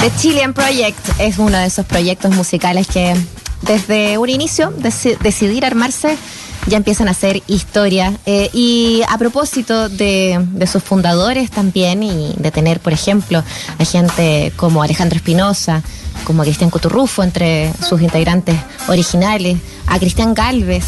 [0.00, 3.14] The Chilean Project es uno de esos proyectos musicales que
[3.62, 6.16] desde un inicio deci- decidir armarse
[6.66, 8.12] ya empiezan a hacer historia.
[8.26, 13.42] Eh, y a propósito de, de sus fundadores también y de tener, por ejemplo,
[13.78, 15.82] a gente como Alejandro Espinosa,
[16.24, 18.56] como Cristian Coturrufo entre sus integrantes
[18.88, 20.84] originales, a Cristian Galvez,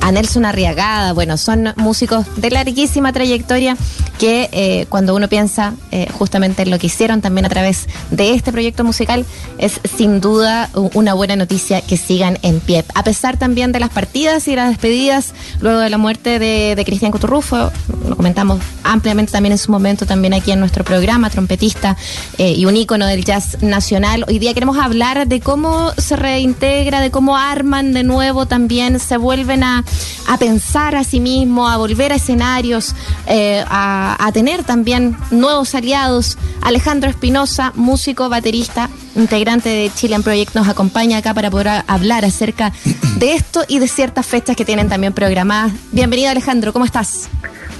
[0.00, 3.76] a Nelson Arriagada, bueno, son músicos de larguísima trayectoria
[4.18, 8.34] que eh, cuando uno piensa eh, justamente en lo que hicieron también a través de
[8.34, 9.24] este proyecto musical,
[9.58, 12.84] es sin duda una buena noticia que sigan en pie.
[12.94, 16.84] A pesar también de las partidas y las despedidas, luego de la muerte de, de
[16.84, 17.70] Cristian Coturrufo,
[18.08, 21.96] lo comentamos ampliamente también en su momento, también aquí en nuestro programa, trompetista
[22.38, 24.24] eh, y un ícono del jazz nacional.
[24.28, 29.16] Hoy día queremos hablar de cómo se reintegra, de cómo arman de nuevo también, se
[29.16, 29.84] vuelven a,
[30.28, 32.94] a pensar a sí mismo, a volver a escenarios,
[33.26, 36.38] eh, a, a tener también nuevos aliados.
[36.62, 42.24] Alejandro Espinosa, músico, baterista, integrante de Chilean Project, nos acompaña acá para poder a- hablar
[42.24, 42.72] acerca
[43.16, 45.72] de esto y de ciertas fechas que tienen también programadas.
[45.92, 47.28] Bienvenido Alejandro, ¿cómo estás?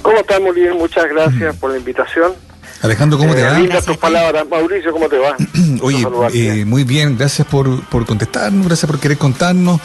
[0.01, 0.77] ¿Cómo estás, muy bien?
[0.77, 2.33] Muchas gracias por la invitación.
[2.81, 3.49] Alejandro, ¿cómo te Eh, va?
[3.51, 4.43] lindas Gracias, tus palabras.
[4.49, 5.37] Mauricio, ¿cómo te va?
[5.83, 9.79] Oye, eh, muy bien, gracias por, por contestarnos, gracias por querer contarnos.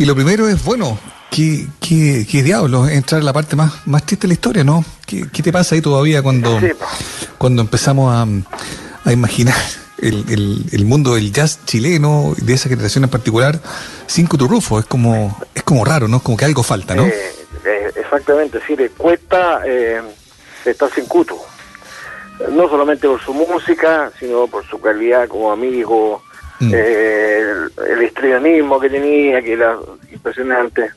[0.00, 0.98] Y lo primero es, bueno,
[1.30, 2.90] ¿qué, qué, qué diablos?
[2.90, 4.84] Entrar a la parte más, más triste de la historia, ¿no?
[5.06, 6.68] ¿Qué, qué te pasa ahí todavía cuando, Sí.
[7.38, 8.26] cuando empezamos a,
[9.08, 9.54] a imaginar
[9.98, 13.60] el, el, el mundo del jazz chileno, de esa generación en particular,
[14.06, 14.78] sin Cuturrufo?
[14.78, 16.18] Es como, es como raro, ¿no?
[16.18, 17.06] Es como que algo falta, ¿no?
[17.06, 17.14] Eh,
[17.64, 20.00] eh, exactamente, sí, le cuesta eh,
[20.64, 21.36] estar sin Cuto.
[22.52, 26.22] No solamente por su música, sino por su calidad como amigo,
[26.62, 26.72] Mm.
[26.74, 29.78] eh, el, el histrionismo que tenía, que era
[30.12, 30.90] impresionante,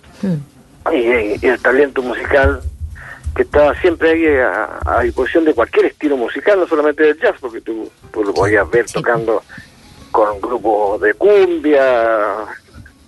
[0.92, 2.62] y, y el talento musical
[3.36, 7.36] que estaba siempre ahí a, a disposición de cualquier estilo musical, no solamente del jazz,
[7.40, 8.94] porque tú, tú lo podías ver Sí.
[8.96, 9.42] tocando
[10.12, 12.36] con grupos de cumbia,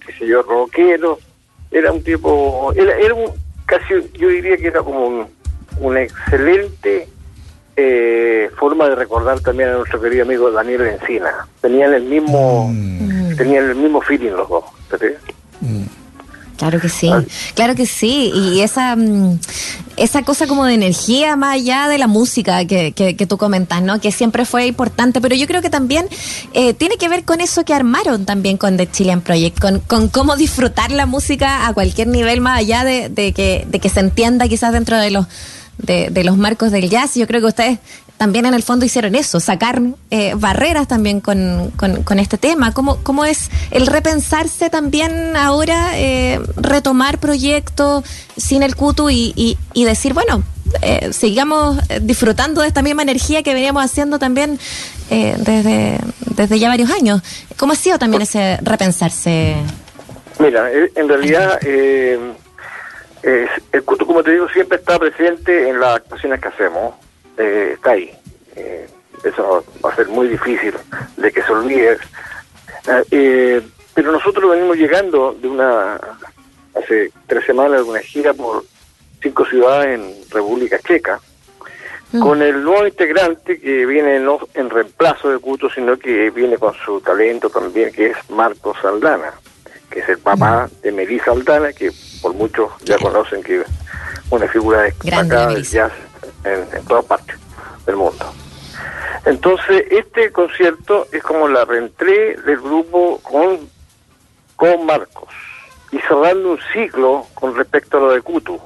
[0.05, 1.19] qué sé yo, rockero.
[1.69, 3.31] Era un tipo, era, era un,
[3.67, 5.27] casi, yo diría que era como un,
[5.79, 7.07] una excelente
[7.75, 11.47] eh, forma de recordar también a nuestro querido amigo Daniel Encina.
[11.61, 14.63] Tenían el mismo, Mm, tenían el mismo feeling los dos.
[14.89, 15.17] ¿te
[15.61, 15.85] mm.
[16.57, 17.09] Claro que sí,
[17.53, 18.31] claro que sí.
[18.33, 19.39] Y esa, mm,
[19.97, 23.81] esa cosa como de energía más allá de la música que, que, que tú comentas,
[23.81, 23.99] ¿no?
[23.99, 26.07] Que siempre fue importante, pero yo creo que también
[26.53, 30.07] eh, tiene que ver con eso que armaron también con The Chilean Project, con, con
[30.07, 33.99] cómo disfrutar la música a cualquier nivel más allá de, de que, de que se
[33.99, 35.27] entienda quizás dentro de los,
[35.77, 37.15] de, de los marcos del jazz.
[37.15, 37.79] Yo creo que ustedes
[38.17, 42.73] también en el fondo hicieron eso, sacar eh, barreras también con, con, este tema.
[42.73, 48.05] ¿Cómo, ¿Cómo es el repensarse también ahora, eh, retomar proyectos
[48.37, 50.43] sin el cutu y, y, y decir, bueno,
[50.81, 54.59] eh, sigamos disfrutando de esta misma energía que veníamos haciendo también
[55.09, 55.99] eh, desde,
[56.35, 57.21] desde ya varios años?
[57.57, 59.55] ¿Cómo ha sido también ese repensarse?
[60.39, 66.39] Mira, en realidad eh, el culto, como te digo, siempre está presente en las actuaciones
[66.41, 66.95] que hacemos.
[67.37, 68.11] Eh, está ahí.
[68.55, 68.87] Eh,
[69.23, 70.73] eso va a ser muy difícil
[71.17, 71.97] de que se olvide.
[73.11, 73.61] Eh,
[73.93, 75.99] pero nosotros venimos llegando de una,
[76.75, 78.63] hace tres semanas, de una gira por
[79.21, 81.19] cinco ciudades en República Checa,
[82.11, 82.19] Mm.
[82.19, 86.73] con el nuevo integrante que viene no en reemplazo de Cuto, sino que viene con
[86.85, 89.33] su talento también, que es Marcos Aldana,
[89.89, 91.91] que es el papá de Melissa Aldana, que
[92.21, 93.67] por muchos ya conocen que es
[94.29, 95.91] una figura destacada del jazz
[96.45, 97.35] en, en todas partes
[97.85, 98.25] del mundo.
[99.25, 103.59] Entonces, este concierto es como la reentré del grupo con,
[104.55, 105.29] con Marcos
[105.91, 108.59] y cerrando un ciclo con respecto a lo de Cutu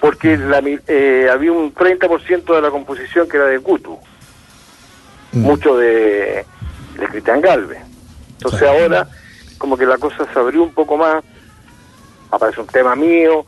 [0.00, 3.98] porque la eh, había un 30% de la composición que era de Cutu,
[5.32, 5.40] Mm.
[5.40, 6.44] mucho de,
[6.98, 7.80] de Cristian Galvez.
[8.34, 8.78] Entonces Claro.
[8.82, 9.08] ahora
[9.58, 11.24] como que la cosa se abrió un poco más,
[12.30, 13.44] aparece un tema mío,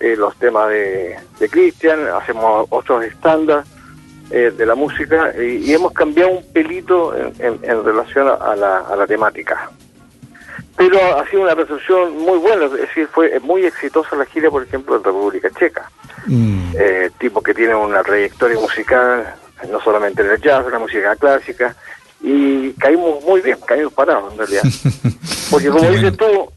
[0.00, 3.66] eh, los temas de, de Cristian, hacemos otros estándares
[4.30, 8.56] eh, de la música y, y hemos cambiado un pelito en, en- en relación a,
[8.56, 9.70] la, a la temática.
[10.76, 14.62] Pero ha sido una recepción muy buena, es decir, fue muy exitosa la gira, por
[14.62, 15.90] ejemplo, en República Checa
[16.26, 16.74] Mm.
[16.78, 19.34] eh, tipo que tiene una trayectoria musical,
[19.70, 21.74] no solamente en el jazz, en la música clásica,
[22.20, 24.62] y caímos muy bien, caímos parados en realidad.
[25.50, 26.50] Porque como dices tú,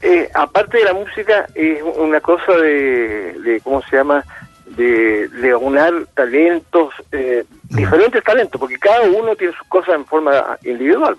[0.00, 4.24] eh, aparte de la música, es una cosa de, de ¿cómo se llama?
[4.66, 11.16] De, de talentos, eh, diferentes talentos, porque cada uno tiene sus cosas en forma individual.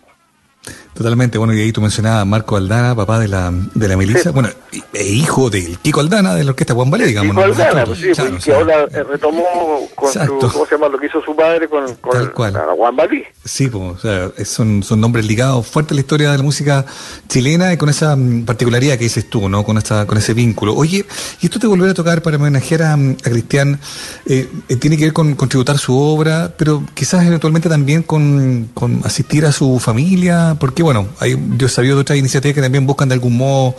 [1.00, 4.31] Totalmente, bueno, y ahí tú mencionabas a Marco Aldana, papá de la, de la Melissa,
[4.31, 4.50] bueno,
[4.92, 7.38] e hijo del Kiko Aldana de la orquesta Juan Ballet, digamos.
[7.38, 10.90] Kiko Aldana, pues sí, pues, que ahora retomó con su, ¿cómo se llama?
[10.90, 13.24] Lo que hizo su padre con, con Juan Ballet.
[13.46, 16.86] Sí, pues, o sea, son, son nombres ligados fuerte a la historia de la música
[17.30, 19.63] chilena y con esa mm, particularidad que dices tú, ¿no?
[19.63, 20.75] Con, esta, con ese vínculo.
[20.75, 21.06] Oye,
[21.40, 23.80] y esto te volver a tocar para homenajear a, a Cristian,
[24.25, 28.69] eh, eh, tiene que ver con, con, tributar su obra, pero quizás eventualmente también con,
[28.74, 30.89] con asistir a su familia, porque bueno,
[31.20, 33.76] hay, yo he sabido de otras iniciativas que también buscan de algún modo,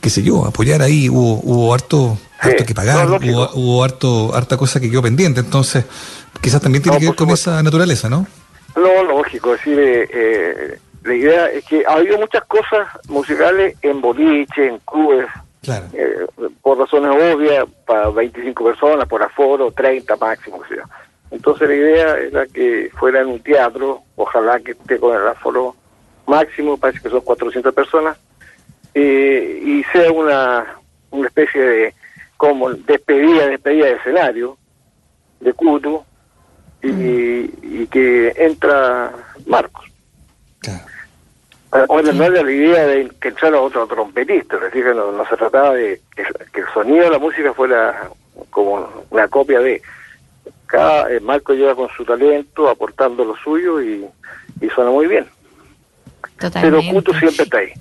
[0.00, 4.80] qué sé yo, apoyar ahí, hubo, hubo harto, harto que pagar, hubo, harto, harta cosa
[4.80, 5.84] que quedó pendiente, entonces
[6.40, 8.26] quizás también tiene que ver con esa naturaleza, ¿no?
[8.74, 13.76] No, lógico, es decir, eh, eh, la idea es que ha habido muchas cosas musicales
[13.82, 15.26] en boliche, en clubes,
[15.68, 16.26] eh,
[16.60, 20.84] por razones obvias, para 25 personas, por aforo, 30 máximo, o sea.
[21.30, 25.74] Entonces la idea era que fuera en un teatro, ojalá que esté con el aforo
[26.32, 28.16] máximo, parece que son 400 personas,
[28.94, 30.78] eh, y sea una,
[31.10, 31.94] una especie de
[32.36, 34.56] como despedida, despedida de escenario
[35.40, 36.02] de Cutu
[36.82, 39.12] y, y que entra
[39.46, 39.84] Marcos.
[41.88, 45.36] Bueno, no era la idea de que entrara otro trompetista, es decir, que no, se
[45.36, 48.10] trataba de que, el sonido de la música fuera
[48.50, 49.80] como una copia de...
[50.66, 54.06] Cada eh, Marco llega con su talento, aportando lo suyo y,
[54.60, 55.26] y suena muy bien.
[56.50, 57.72] Pero Cuto siempre está ahí.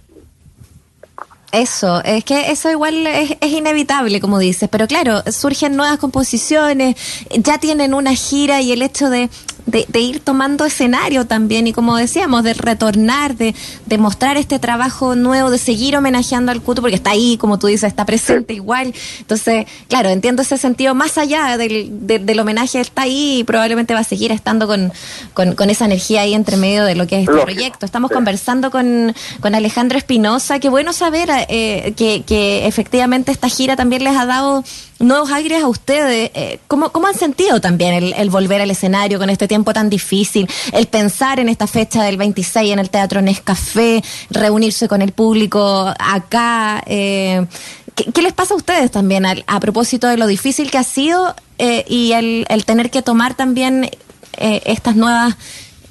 [1.51, 6.95] Eso, es que eso igual es, inevitable, como dices, pero claro, surgen nuevas composiciones,
[7.29, 9.29] ya tienen una gira y el hecho de,
[9.65, 13.55] de, ir tomando escenario también y como decíamos, de retornar, de,
[13.85, 17.67] de, mostrar este trabajo nuevo, de seguir homenajeando al Cuto, porque está ahí, como tú
[17.67, 18.93] dices, está presente igual.
[19.19, 24.01] Entonces, claro, entiendo ese sentido, más allá del, del homenaje, está ahí y probablemente va
[24.01, 24.91] a seguir estando con,
[25.33, 27.85] con, esa energía ahí entre medio de lo que es este proyecto.
[27.85, 34.03] Estamos conversando con, con Alejandro Espinosa, qué bueno saber eh, que, efectivamente esta gira también
[34.03, 34.63] les ha dado
[34.99, 36.31] nuevos aires a ustedes.
[36.33, 40.47] Eh, ¿cómo, ¿cómo, han sentido también el, volver al escenario con este tiempo tan difícil?
[40.71, 45.93] El pensar en esta fecha del 26 en el Teatro Nescafé, reunirse con el público
[45.99, 46.81] acá.
[46.85, 47.45] Eh,
[47.95, 52.13] ¿qué, les pasa a ustedes también a, propósito de lo difícil que ha sido y
[52.13, 53.89] el, tener que tomar también
[54.37, 55.35] estas nuevas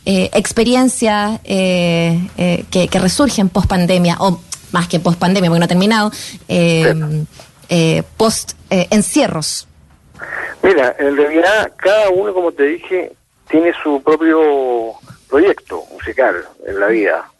[0.07, 4.41] experiencias que, que, resurgen post pandemia o
[4.73, 6.11] más que post pandemia, porque no ha terminado,
[6.49, 7.25] eh,
[7.69, 9.69] eh, post eh, encierros?
[10.63, 13.13] Mira, en realidad cada uno, como te dije,
[13.51, 14.93] tiene su propio
[15.29, 17.31] proyecto musical en la vida.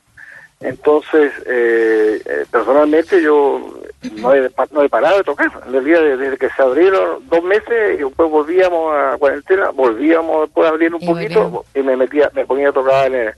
[0.61, 1.33] Entonces,
[2.51, 3.81] personalmente yo
[4.17, 5.51] no he, no he parado de tocar.
[5.67, 10.67] En realidad, desde que se abrieron dos meses, y después volvíamos a cuarentena, volvíamos después
[10.67, 13.35] a abrir un poquito y me metía, me ponía a tocar en el,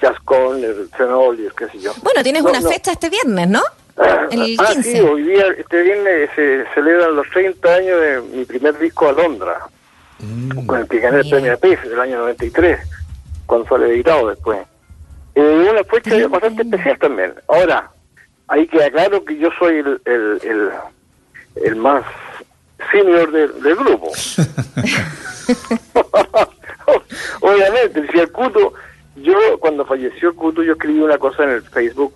[0.00, 1.92] Chascón, el Cenolius, qué sé yo.
[2.02, 3.62] Bueno, tienes una fecha este viernes, ¿no?
[3.96, 4.62] Ah, el 15.
[4.62, 9.08] Ah, sí, hoy día, este viernes se celebran los 30 años de mi primer disco
[9.08, 9.66] Alondra,
[10.20, 12.78] mm, con el que gané el premio de PES del año 93,
[13.46, 14.58] cuando fue editado después.
[15.34, 17.34] Y una fecha bastante especial también.
[17.48, 17.90] Ahora,
[18.48, 20.68] hay que claro que yo soy el, el, el,
[21.64, 22.04] el más
[22.90, 24.08] senior del, del grupo.
[27.40, 28.74] Obviamente, si el Cuto
[29.22, 32.14] yo, cuando falleció Kutu, yo escribí una cosa en el Facebook,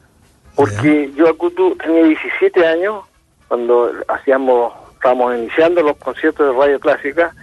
[0.54, 3.04] porque yo a Kutu tenía 17 años,
[3.48, 7.34] cuando hacíamos, estábamos iniciando los conciertos de radio clásica.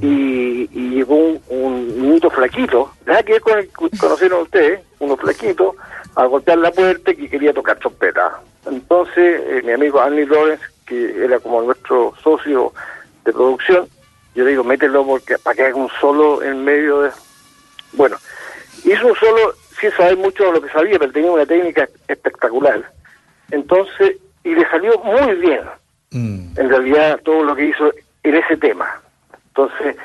[0.00, 5.16] Y, y, llegó un, un niñito flaquito, nada que con el que conocieron ustedes, uno
[5.16, 5.74] flaquito,
[6.14, 8.40] a golpear la puerta y que quería tocar trompeta.
[8.66, 12.72] Entonces, eh, mi amigo Annie Lawrence, que era como nuestro socio
[13.24, 13.88] de producción,
[14.34, 17.10] yo le digo, mételo porque, para que haga un solo en medio de...
[17.92, 18.16] Bueno,
[18.84, 22.84] Hizo un solo sin saber mucho de lo que sabía, pero tenía una técnica espectacular.
[23.50, 25.62] Entonces, y le salió muy bien,
[26.10, 26.58] mm.
[26.58, 27.90] en realidad, todo lo que hizo
[28.22, 29.00] en ese tema.
[29.56, 29.96] Entonces,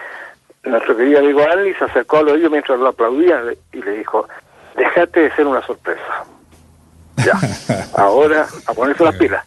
[0.64, 4.28] nuestro querido amigo Andy se acercó a los ellos mientras lo aplaudían y le dijo,
[4.76, 6.26] dejate de ser una sorpresa.
[7.18, 7.34] Ya,
[7.98, 9.44] ahora a ponerse las pilas.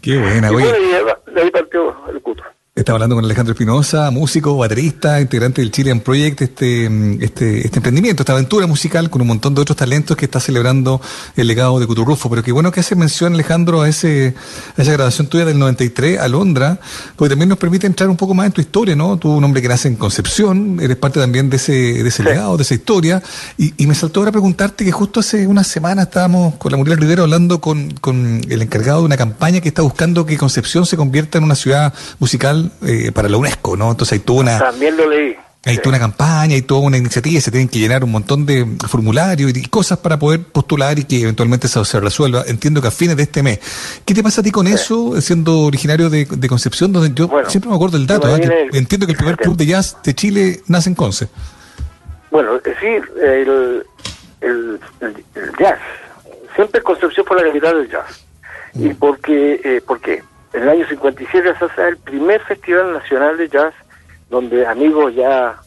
[0.00, 0.64] Qué buena, güey.
[0.64, 2.42] Y ahí partió el cuto.
[2.74, 6.86] Estaba hablando con Alejandro Espinosa, músico, baterista, integrante del Chilean Project, este,
[7.22, 10.98] este, este emprendimiento, esta aventura musical con un montón de otros talentos que está celebrando
[11.36, 12.30] el legado de Cuturrufo.
[12.30, 14.34] Pero qué bueno que hace mención, Alejandro, a, ese,
[14.74, 16.80] a esa grabación tuya del 93 a Londra,
[17.14, 19.18] porque también nos permite entrar un poco más en tu historia, ¿no?
[19.18, 22.56] Tú, un hombre que nace en Concepción, eres parte también de ese, de ese legado,
[22.56, 23.22] de esa historia.
[23.58, 26.96] Y, y, me saltó ahora preguntarte que justo hace una semana estábamos con la Muriel
[26.96, 30.96] Rivera hablando con, con el encargado de una campaña que está buscando que Concepción se
[30.96, 33.90] convierta en una ciudad musical eh, para la UNESCO, ¿no?
[33.90, 34.58] Entonces hay toda una...
[34.58, 35.36] También lo leí.
[35.64, 38.66] Hay toda una campaña, hay toda una iniciativa, se tienen que llenar un montón de
[38.88, 42.42] formularios y cosas para poder postular y que eventualmente eso se resuelva.
[42.48, 43.60] Entiendo que a fines de este mes.
[44.04, 47.76] ¿Qué te pasa a ti con eso, siendo originario de, Concepción, donde yo siempre me
[47.76, 48.26] acuerdo del dato?
[48.26, 48.38] ¿ah?
[48.72, 51.28] entiendo que el primer club de jazz de Chile nace en Conce.
[52.32, 53.86] Bueno, es decir, el,
[54.40, 54.80] el,
[55.60, 55.78] jazz.
[56.56, 58.24] Siempre Concepción fue la capital del jazz.
[58.74, 58.96] ¿Y mm.
[58.96, 59.60] por qué?
[59.62, 60.24] Eh, ¿Por qué?
[60.52, 63.74] En el año 57 se hace el primer Festival Nacional de Jazz
[64.32, 65.60] donde amigos ya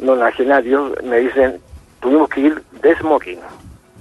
[0.00, 1.60] no nacionarios me dicen,
[2.00, 3.40] tuvimos que ir de smoking.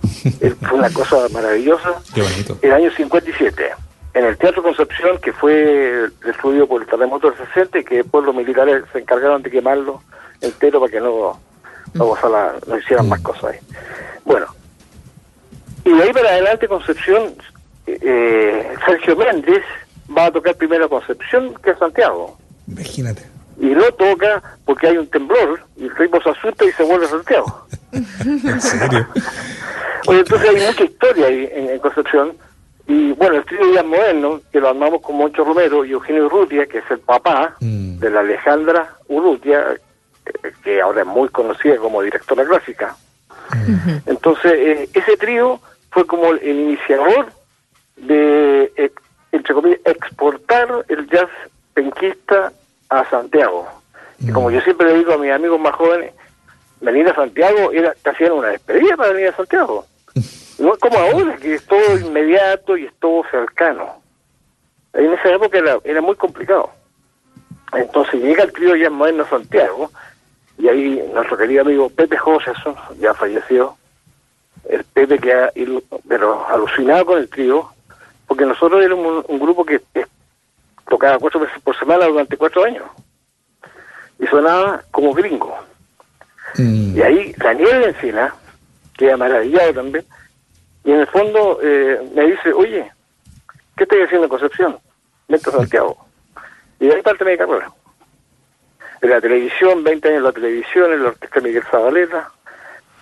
[0.62, 1.96] fue una cosa maravillosa.
[2.14, 2.58] Qué bonito.
[2.62, 3.72] El año 57,
[4.14, 8.36] en el Teatro Concepción, que fue destruido por el terremoto del 60, que después los
[8.36, 10.04] militares se encargaron de quemarlo
[10.42, 11.40] entero para que no,
[11.96, 12.16] no,
[12.68, 13.24] no hicieran más mm.
[13.24, 13.60] cosas ahí.
[14.26, 14.46] Bueno,
[15.84, 17.34] y de ahí para adelante Concepción,
[17.88, 19.64] eh, Sergio Méndez
[20.16, 22.38] va a tocar primero Concepción que Santiago.
[22.68, 26.84] Imagínate y no toca porque hay un temblor y el ritmo se asusta y se
[26.84, 27.68] vuelve a Santiago.
[27.92, 29.08] ¿En serio?
[30.08, 32.34] Oye, entonces hay mucha historia ahí en, Concepción.
[32.88, 36.68] Y bueno, el trío ya moderno, que lo armamos con Moncho Romero y Eugenio Urrutia,
[36.68, 38.00] que es el papá mm.
[38.00, 42.96] de la Alejandra Urrutia, eh, que ahora es muy conocida como directora clásica.
[44.06, 45.60] Entonces, eh, ese trío
[45.90, 47.28] fue como el iniciador
[47.96, 48.92] de, eh,
[49.38, 51.30] entre comillas, exportar el jazz
[51.74, 52.52] penquista
[52.90, 53.68] a Santiago.
[54.20, 54.54] Y como mm.
[54.54, 56.14] yo siempre le digo a mis amigos más jóvenes,
[56.82, 59.86] venir a Santiago era casi una despedida para venir a Santiago.
[60.60, 64.02] No es como ahora, que es todo inmediato y es todo cercano.
[64.92, 66.72] En esa época era, era muy complicado.
[67.74, 69.92] Entonces llega el trío ya moderno a Santiago,
[70.58, 73.78] y ahí nuestro querido amigo Pepe Joseson, ya falleció,
[74.68, 75.52] el Pepe que ha
[76.08, 77.70] pero alucinado con el trío,
[78.28, 79.82] porque nosotros éramos un, grupo que
[80.90, 82.84] tocaba cuatro veces por semana durante cuatro años.
[84.20, 85.56] Y sonaba como gringo.
[86.58, 86.98] Mm.
[86.98, 88.34] Y ahí Daniel Encina,
[88.98, 90.06] que era maravillado también,
[90.84, 92.90] y en el fondo eh, me dice, oye,
[93.76, 94.80] ¿qué estoy haciendo en Concepción?
[95.28, 95.98] Vente a Santiago.
[96.80, 97.72] Y de ahí parte mi carrera.
[99.02, 102.32] En la televisión, 20 años en la televisión, en la orquesta Miguel Zabaleta,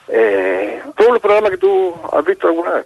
[0.08, 2.86] eh, todos los programas que tú has visto alguna vez.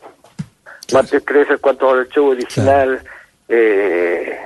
[0.93, 3.01] Martes 13, el cuanto al show original,
[3.47, 4.39] eh,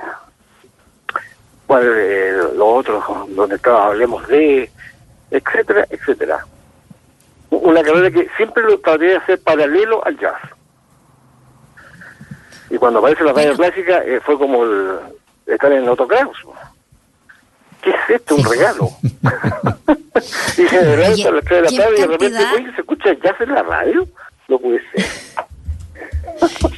[1.66, 4.70] bueno, eh, los otros donde estaba, hablemos de,
[5.30, 6.44] etcétera, etcétera.
[7.50, 10.40] Una carrera que siempre lo traté de hacer paralelo al jazz.
[12.70, 14.98] Y cuando aparece la radio clásica eh, fue como el,
[15.46, 16.36] estar en el autoclaus.
[17.82, 18.36] ¿Qué es esto?
[18.36, 18.90] Un regalo.
[20.56, 23.12] y de repente a las 3 de la tarde y de repente, oye, ¿se escucha
[23.22, 24.08] jazz en la radio?
[24.48, 25.04] No puede ser.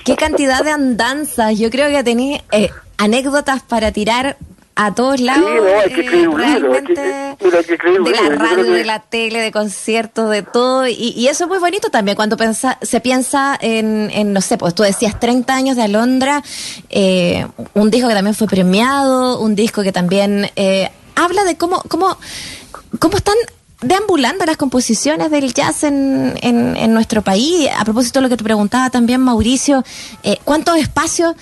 [0.04, 1.58] ¿Qué cantidad de andanzas?
[1.58, 4.36] Yo creo que tenéis eh, anécdotas para tirar
[4.76, 5.50] a todos lados.
[5.50, 9.40] Sí, no, hay que escribir un libro, hay que, De la radio, de la tele,
[9.40, 10.86] de conciertos, de todo.
[10.86, 14.74] Y, eso es muy bonito también cuando pensa, se piensa en, en, no sé, pues
[14.74, 16.42] tú decías 30 años de Alondra,
[16.90, 21.82] eh, un disco que también fue premiado, un disco que también eh, habla de cómo,
[21.88, 22.18] cómo,
[22.98, 23.36] cómo están
[23.82, 27.68] deambulando las composiciones del jazz en, en, nuestro país.
[27.76, 29.84] A propósito de lo que te preguntaba también, Mauricio,
[30.22, 31.34] eh, ¿cuántos espacios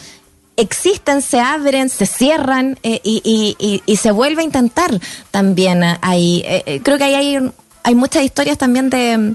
[0.56, 5.00] existen, se abren, se cierran eh, y, y, y, se vuelve a intentar
[5.30, 6.44] también ahí.
[6.46, 7.50] Eh, creo que ahí hay,
[7.82, 9.34] hay muchas historias también de,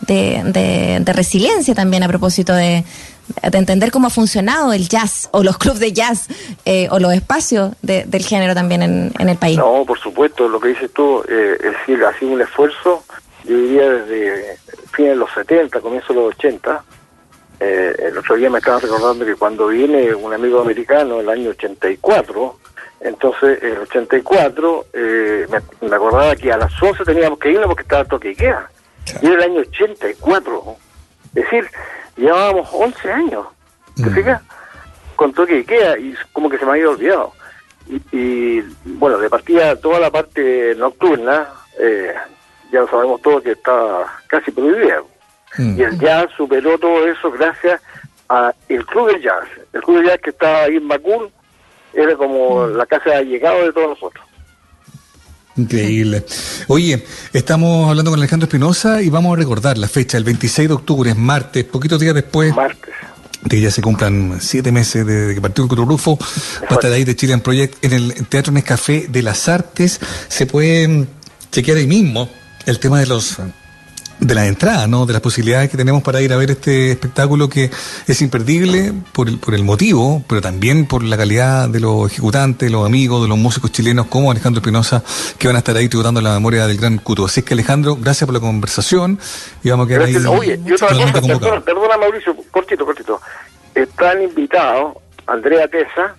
[0.00, 2.84] de, de, resiliencia también a propósito de,
[3.42, 6.28] de, entender cómo ha funcionado el jazz o los clubes de jazz
[6.90, 9.58] o los espacios del género también en, en, el país.
[9.58, 13.04] No, por supuesto, lo que dices tú, es decir, ha sido un esfuerzo,
[13.44, 14.56] yo diría desde
[14.92, 16.84] fines de los 70, comienzo de los 80,
[17.60, 21.50] eh, el otro día me estaban recordando que cuando viene un amigo americano el año
[21.50, 22.58] 84,
[23.00, 27.82] entonces el 84 eh, me, me, acordaba que a las 11 teníamos que irnos porque
[27.82, 28.70] estaba toque y queda.
[29.22, 30.76] Y era el año 84.
[31.34, 31.66] Es decir,
[32.16, 33.46] llevábamos 11 años,
[33.96, 34.14] ¿te mm.
[34.14, 34.42] fijas?
[35.16, 37.32] Con toque y queda y como que se me había olvidado.
[38.12, 42.14] Y, bueno, de partida toda la parte nocturna, eh,
[42.72, 45.02] ya lo sabemos todos que está casi prohibida.
[45.56, 47.80] Y el jazz superó todo eso gracias
[48.28, 49.44] a el Club de Jazz.
[49.72, 51.30] El Club de Jazz que estaba ahí en Macul
[51.92, 54.24] era como la casa de llegado de todos nosotros.
[55.56, 56.24] Increíble.
[56.66, 60.74] Oye, estamos hablando con Alejandro Espinosa y vamos a recordar la fecha, el 26 de
[60.74, 62.54] octubre, es martes, poquitos días después.
[62.54, 62.92] Martes.
[63.42, 65.68] De que ya se cumplan siete meses de, que partió el
[66.88, 70.00] de ahí de Chile en Project, en el Teatro Nescafé de las Artes.
[70.28, 71.06] Se puede
[71.52, 72.28] chequear ahí mismo
[72.64, 73.36] el tema de los
[74.20, 75.06] de la entrada, ¿no?
[75.06, 77.70] De las posibilidades que tenemos para ir a ver este espectáculo que
[78.06, 82.70] es imperdible por el, por el motivo, pero también por la calidad de los ejecutantes,
[82.70, 85.02] los amigos, de los músicos chilenos como Alejandro Espinosa,
[85.38, 87.26] que van a estar ahí tributando la memoria del gran Cuto.
[87.26, 89.18] Así es que Alejandro, gracias por la conversación
[89.62, 90.16] y vamos a quedar ahí.
[90.16, 93.20] Oye, yo otra cosa, perdona, perdona, Mauricio, cortito, cortito.
[93.74, 94.94] Están invitados
[95.26, 96.16] Andrea Tesa,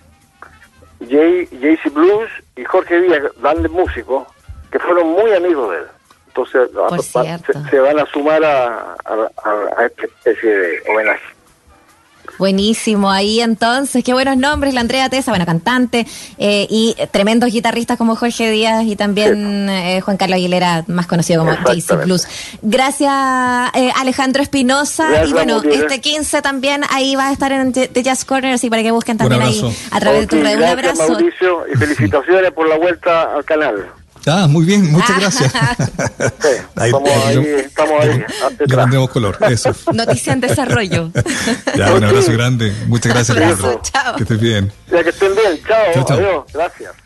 [1.00, 4.26] Jay, JC Blues y Jorge Díaz, grandes músicos,
[4.70, 5.84] que fueron muy amigos de él.
[6.36, 6.70] Entonces
[7.70, 11.36] se, van a sumar a, a, esta especie de homenaje.
[12.38, 17.96] Buenísimo, ahí entonces, qué buenos nombres, la Andrea Tesa, buena cantante, eh, y tremendos guitarristas
[17.96, 22.28] como Jorge Díaz y también eh, Juan Carlos Aguilera, más conocido como JC Blues.
[22.60, 23.10] Gracias
[23.74, 28.26] eh, Alejandro Espinosa, y bueno, este 15 también ahí va a estar en The Jazz
[28.26, 30.58] Corner, así para que busquen también ahí a través de tu red.
[30.58, 31.08] Un abrazo.
[31.08, 33.86] Mauricio, y felicitaciones por la vuelta al canal.
[34.26, 35.52] Ah, muy bien, muchas gracias.
[36.74, 38.24] ahí, estamos ahí, estamos ahí.
[38.76, 39.70] Mandemos color, eso.
[39.92, 41.10] Noticia en desarrollo.
[41.76, 42.74] ya, un abrazo grande.
[42.86, 43.80] Muchas gracias, Pedro.
[43.82, 44.16] Chao.
[44.16, 44.72] Que estés bien.
[44.90, 45.60] Ya que estén bien.
[45.66, 45.92] Chao.
[45.94, 46.16] chao, chao.
[46.18, 46.44] Adiós.
[46.52, 47.05] Gracias.